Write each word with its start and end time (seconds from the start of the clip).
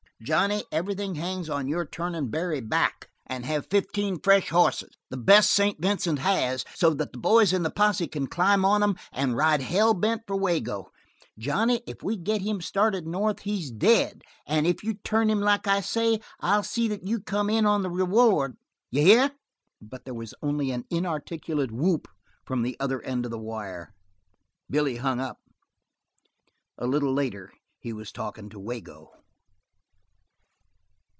Johnny, 0.23 0.63
everything 0.71 1.15
hangs 1.15 1.49
on 1.49 1.67
your 1.67 1.83
turnin' 1.83 2.29
Barry 2.29 2.61
back. 2.61 3.09
And 3.25 3.43
have 3.47 3.65
fifteen 3.71 4.19
fresh 4.19 4.49
hosses, 4.49 4.95
the 5.09 5.17
best 5.17 5.49
St. 5.49 5.81
Vincent 5.81 6.19
has, 6.19 6.63
so 6.75 6.91
that 6.93 7.11
the 7.11 7.17
boys 7.17 7.51
in 7.53 7.63
the 7.63 7.71
posse 7.71 8.05
can 8.07 8.27
climb 8.27 8.63
on 8.63 8.83
'em 8.83 8.97
and 9.11 9.35
ride 9.35 9.61
hell 9.63 9.95
bent 9.95 10.21
for 10.27 10.35
Wago. 10.35 10.91
Johnny, 11.39 11.81
if 11.87 12.03
we 12.03 12.17
get 12.17 12.43
him 12.43 12.61
started 12.61 13.07
north 13.07 13.39
he's 13.39 13.71
dead 13.71 14.21
and 14.45 14.67
if 14.67 14.83
you 14.83 14.93
turn 14.93 15.27
him 15.27 15.39
like 15.41 15.65
I 15.65 15.81
say 15.81 16.19
I'll 16.39 16.61
see 16.61 16.87
that 16.89 17.07
you 17.07 17.19
come 17.19 17.49
in 17.49 17.65
on 17.65 17.81
the 17.81 17.89
reward. 17.89 18.57
D'ye 18.91 19.01
hear?" 19.03 19.31
But 19.81 20.05
there 20.05 20.13
was 20.13 20.35
only 20.43 20.69
an 20.69 20.85
inarticulate 20.91 21.71
whoop 21.71 22.07
from 22.45 22.61
the 22.61 22.77
other 22.79 23.01
end 23.01 23.25
of 23.25 23.31
the 23.31 23.39
wire. 23.39 23.91
Billy 24.69 24.97
hung 24.97 25.19
up. 25.19 25.39
A 26.77 26.85
little 26.85 27.11
later 27.11 27.51
he 27.79 27.91
was 27.91 28.11
talking 28.11 28.49
to 28.49 28.59
Wago. 28.59 29.13